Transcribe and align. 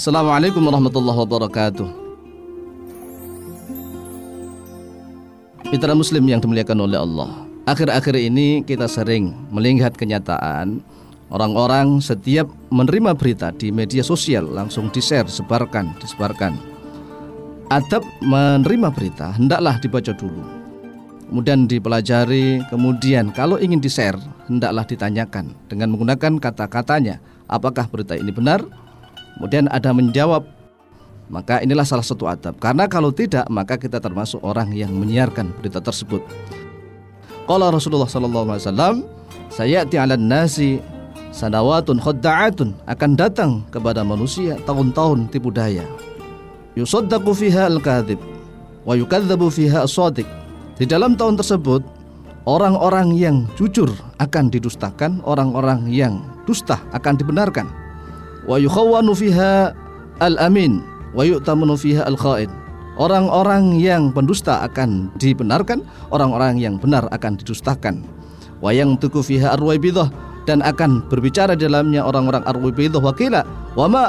Assalamualaikum 0.00 0.64
warahmatullahi 0.64 1.18
wabarakatuh. 1.28 1.88
Mitra 5.68 5.92
Muslim 5.92 6.24
yang 6.24 6.40
dimuliakan 6.40 6.88
oleh 6.88 6.96
Allah. 6.96 7.44
Akhir-akhir 7.68 8.16
ini 8.16 8.64
kita 8.64 8.88
sering 8.88 9.36
melihat 9.52 9.92
kenyataan 9.92 10.80
orang-orang 11.28 12.00
setiap 12.00 12.48
menerima 12.72 13.12
berita 13.12 13.52
di 13.52 13.68
media 13.68 14.00
sosial 14.00 14.48
langsung 14.48 14.88
di-share, 14.88 15.28
sebarkan, 15.28 15.92
disebarkan. 16.00 16.56
Adab 17.68 18.00
menerima 18.24 18.88
berita 18.96 19.36
hendaklah 19.36 19.76
dibaca 19.84 20.16
dulu. 20.16 20.40
Kemudian 21.28 21.68
dipelajari, 21.68 22.64
kemudian 22.72 23.36
kalau 23.36 23.60
ingin 23.60 23.84
di-share 23.84 24.16
hendaklah 24.48 24.88
ditanyakan 24.88 25.52
dengan 25.68 25.92
menggunakan 25.92 26.40
kata-katanya 26.40 27.20
apakah 27.52 27.84
berita 27.84 28.16
ini 28.16 28.32
benar 28.32 28.64
Kemudian 29.40 29.72
ada 29.72 29.96
menjawab 29.96 30.44
maka 31.32 31.64
inilah 31.64 31.88
salah 31.88 32.04
satu 32.04 32.28
adab 32.28 32.60
karena 32.60 32.84
kalau 32.84 33.08
tidak 33.08 33.48
maka 33.48 33.80
kita 33.80 33.96
termasuk 34.02 34.36
orang 34.44 34.68
yang 34.76 34.92
menyiarkan 34.92 35.48
berita 35.56 35.80
tersebut. 35.80 36.20
Qala 37.48 37.72
Rasulullah 37.72 38.04
sallallahu 38.04 38.52
alaihi 38.52 38.68
wasallam, 38.68 38.94
"Sayati 39.48 39.96
'alan 39.96 40.28
nasi 40.28 40.84
sanawatun 41.32 42.04
khadda'atun 42.04 42.76
akan 42.84 43.10
datang 43.16 43.64
kepada 43.72 44.04
manusia 44.04 44.60
tahun-tahun 44.68 45.32
tipu 45.32 45.48
daya. 45.48 45.88
Yusaddaqu 46.76 47.32
fiha 47.32 47.64
al-kadhib 47.72 48.20
wa 48.84 48.92
yukadzabu 48.92 49.48
fiha 49.48 49.88
as-shadiq." 49.88 50.28
Di 50.76 50.84
dalam 50.84 51.16
tahun 51.16 51.40
tersebut 51.40 51.80
orang-orang 52.44 53.16
yang 53.16 53.48
jujur 53.56 53.88
akan 54.20 54.52
didustakan, 54.52 55.24
orang-orang 55.24 55.88
yang 55.88 56.20
dusta 56.44 56.76
akan 56.92 57.16
dibenarkan 57.16 57.89
wa 58.44 58.56
yukhawwanu 58.60 59.12
al-amin 60.20 60.84
wa 61.16 61.22
al-kha'in. 61.24 62.50
Orang-orang 63.00 63.80
yang 63.80 64.12
pendusta 64.12 64.60
akan 64.60 65.08
dibenarkan, 65.16 65.80
orang-orang 66.12 66.60
yang 66.60 66.76
benar 66.76 67.08
akan 67.08 67.40
didustakan. 67.40 68.04
Wa 68.60 68.76
yang 68.76 69.00
tuku 69.00 69.24
fiha 69.24 69.56
dan 70.48 70.64
akan 70.64 71.04
berbicara 71.08 71.52
di 71.56 71.68
dalamnya 71.68 72.04
orang-orang 72.04 72.42
arwaibidah 72.48 73.00
wakila 73.00 73.44
wa 73.76 73.86
ma 73.86 74.08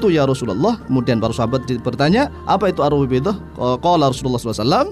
tu 0.00 0.08
ya 0.08 0.24
Rasulullah 0.24 0.80
kemudian 0.88 1.20
para 1.20 1.30
sahabat 1.30 1.68
bertanya 1.84 2.32
apa 2.48 2.72
itu 2.72 2.80
arwaibidah 2.80 3.36
qala 3.78 4.10
Rasulullah 4.10 4.40
SAW 4.40 4.90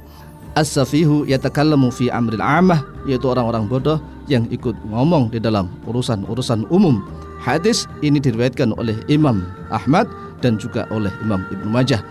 as-safihu 0.57 1.27
yatakallamu 1.27 1.91
fi 1.91 2.13
amril 2.13 2.45
amah 2.45 2.85
yaitu 3.09 3.27
orang-orang 3.27 3.67
bodoh 3.67 3.99
yang 4.31 4.47
ikut 4.53 4.79
ngomong 4.87 5.33
di 5.33 5.43
dalam 5.43 5.69
urusan-urusan 5.91 6.69
umum 6.71 7.03
Hadis 7.47 7.87
ini 8.03 8.19
diriwayatkan 8.19 8.75
oleh 8.75 8.99
Imam 9.07 9.47
Ahmad 9.71 10.11
dan 10.43 10.59
juga 10.59 10.83
oleh 10.91 11.15
Imam 11.23 11.47
Ibnu 11.47 11.71
Majah. 11.71 12.03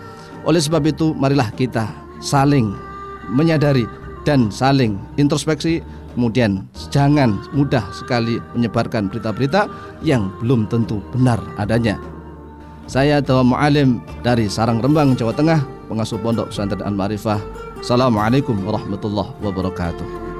Oleh 0.48 0.64
sebab 0.64 0.88
itu, 0.88 1.12
marilah 1.12 1.52
kita 1.52 1.84
saling 2.24 2.72
menyadari 3.28 3.84
dan 4.24 4.48
saling 4.48 4.96
introspeksi 5.20 5.84
kemudian 6.16 6.64
jangan 6.88 7.36
mudah 7.52 7.84
sekali 7.92 8.40
menyebarkan 8.56 9.12
berita-berita 9.12 9.68
yang 10.00 10.32
belum 10.40 10.64
tentu 10.72 11.04
benar 11.12 11.36
adanya. 11.60 12.00
Saya 12.88 13.20
Dawa 13.20 13.44
Mu'alim 13.44 14.00
dari 14.24 14.48
Sarang 14.48 14.80
Rembang, 14.80 15.12
Jawa 15.18 15.36
Tengah, 15.36 15.60
pengasuh 15.92 16.16
Pondok 16.22 16.48
Pesantren 16.48 16.80
Al-Ma'rifah. 16.80 17.42
Assalamualaikum 17.82 18.56
warahmatullahi 18.64 19.36
wabarakatuh. 19.44 20.35